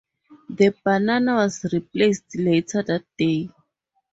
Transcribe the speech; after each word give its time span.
The 0.49 0.73
banana 0.83 1.35
was 1.35 1.63
replaced 1.71 2.35
later 2.35 2.81
that 2.87 3.05
day. 3.19 3.51